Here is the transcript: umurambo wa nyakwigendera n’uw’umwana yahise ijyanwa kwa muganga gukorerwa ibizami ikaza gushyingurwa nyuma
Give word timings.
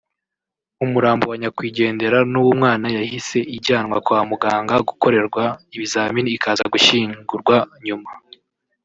umurambo 0.83 1.23
wa 1.31 1.37
nyakwigendera 1.41 2.17
n’uw’umwana 2.31 2.87
yahise 2.97 3.39
ijyanwa 3.57 3.97
kwa 4.05 4.19
muganga 4.29 4.75
gukorerwa 4.87 5.43
ibizami 5.75 6.21
ikaza 6.35 6.63
gushyingurwa 6.73 7.57
nyuma 7.85 8.09